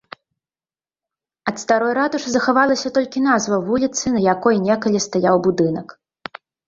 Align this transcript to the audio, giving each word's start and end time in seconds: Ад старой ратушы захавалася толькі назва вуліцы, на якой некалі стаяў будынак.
Ад 1.51 1.55
старой 1.63 1.93
ратушы 1.99 2.29
захавалася 2.35 2.93
толькі 2.97 3.23
назва 3.29 3.59
вуліцы, 3.67 4.03
на 4.17 4.25
якой 4.33 4.55
некалі 4.67 4.99
стаяў 5.09 5.35
будынак. 5.51 5.87